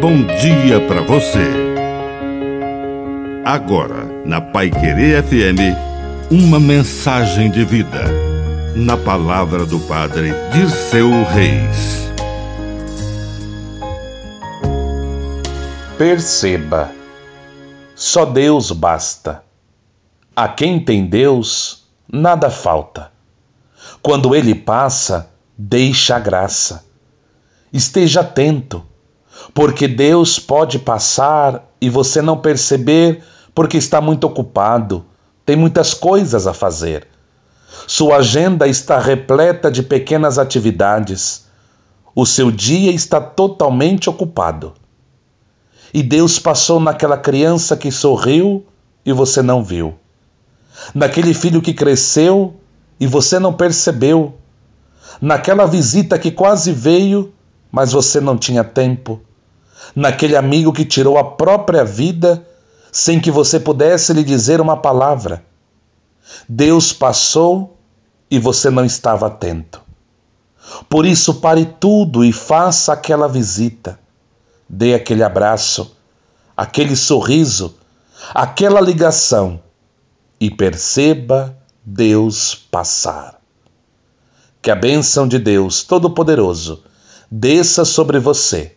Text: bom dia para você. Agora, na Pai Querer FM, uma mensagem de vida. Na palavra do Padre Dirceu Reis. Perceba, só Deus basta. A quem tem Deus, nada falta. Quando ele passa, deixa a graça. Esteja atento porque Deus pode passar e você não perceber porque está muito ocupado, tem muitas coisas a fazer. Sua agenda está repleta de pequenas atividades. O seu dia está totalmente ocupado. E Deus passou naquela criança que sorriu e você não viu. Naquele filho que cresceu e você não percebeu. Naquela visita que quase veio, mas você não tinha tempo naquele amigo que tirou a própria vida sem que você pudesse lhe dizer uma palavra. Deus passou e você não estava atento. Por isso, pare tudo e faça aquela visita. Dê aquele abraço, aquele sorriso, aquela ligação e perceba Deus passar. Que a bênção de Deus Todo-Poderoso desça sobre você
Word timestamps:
bom 0.00 0.24
dia 0.24 0.80
para 0.88 1.02
você. 1.02 1.46
Agora, 3.44 4.06
na 4.24 4.40
Pai 4.40 4.70
Querer 4.70 5.22
FM, 5.22 5.76
uma 6.30 6.58
mensagem 6.58 7.50
de 7.50 7.66
vida. 7.66 8.04
Na 8.74 8.96
palavra 8.96 9.66
do 9.66 9.78
Padre 9.80 10.32
Dirceu 10.52 11.10
Reis. 11.24 12.10
Perceba, 15.98 16.90
só 17.94 18.24
Deus 18.24 18.70
basta. 18.70 19.44
A 20.34 20.48
quem 20.48 20.82
tem 20.82 21.04
Deus, 21.04 21.84
nada 22.10 22.48
falta. 22.48 23.12
Quando 24.00 24.34
ele 24.34 24.54
passa, 24.54 25.28
deixa 25.58 26.16
a 26.16 26.18
graça. 26.18 26.86
Esteja 27.70 28.20
atento 28.22 28.88
porque 29.54 29.88
Deus 29.88 30.38
pode 30.38 30.78
passar 30.78 31.68
e 31.80 31.88
você 31.88 32.20
não 32.22 32.36
perceber 32.36 33.22
porque 33.54 33.76
está 33.76 34.00
muito 34.00 34.24
ocupado, 34.24 35.04
tem 35.44 35.56
muitas 35.56 35.92
coisas 35.92 36.46
a 36.46 36.52
fazer. 36.52 37.06
Sua 37.86 38.16
agenda 38.16 38.68
está 38.68 38.98
repleta 38.98 39.70
de 39.70 39.82
pequenas 39.82 40.38
atividades. 40.38 41.46
O 42.14 42.24
seu 42.24 42.50
dia 42.50 42.92
está 42.92 43.20
totalmente 43.20 44.08
ocupado. 44.08 44.74
E 45.92 46.02
Deus 46.02 46.38
passou 46.38 46.78
naquela 46.78 47.16
criança 47.16 47.76
que 47.76 47.90
sorriu 47.90 48.64
e 49.04 49.12
você 49.12 49.42
não 49.42 49.64
viu. 49.64 49.94
Naquele 50.94 51.34
filho 51.34 51.60
que 51.60 51.74
cresceu 51.74 52.54
e 52.98 53.06
você 53.06 53.38
não 53.38 53.52
percebeu. 53.52 54.34
Naquela 55.20 55.66
visita 55.66 56.18
que 56.18 56.30
quase 56.30 56.72
veio, 56.72 57.32
mas 57.72 57.92
você 57.92 58.20
não 58.20 58.38
tinha 58.38 58.62
tempo 58.62 59.20
naquele 59.94 60.36
amigo 60.36 60.72
que 60.72 60.84
tirou 60.84 61.18
a 61.18 61.24
própria 61.24 61.84
vida 61.84 62.46
sem 62.92 63.20
que 63.20 63.30
você 63.30 63.60
pudesse 63.60 64.12
lhe 64.12 64.24
dizer 64.24 64.60
uma 64.60 64.76
palavra. 64.76 65.44
Deus 66.48 66.92
passou 66.92 67.76
e 68.30 68.38
você 68.38 68.70
não 68.70 68.84
estava 68.84 69.26
atento. 69.26 69.80
Por 70.88 71.06
isso, 71.06 71.34
pare 71.34 71.64
tudo 71.78 72.24
e 72.24 72.32
faça 72.32 72.92
aquela 72.92 73.28
visita. 73.28 73.98
Dê 74.68 74.94
aquele 74.94 75.22
abraço, 75.22 75.96
aquele 76.56 76.94
sorriso, 76.94 77.74
aquela 78.32 78.80
ligação 78.80 79.60
e 80.38 80.50
perceba 80.50 81.56
Deus 81.84 82.54
passar. 82.54 83.40
Que 84.62 84.70
a 84.70 84.76
bênção 84.76 85.26
de 85.26 85.38
Deus 85.38 85.82
Todo-Poderoso 85.82 86.84
desça 87.30 87.84
sobre 87.84 88.18
você 88.18 88.76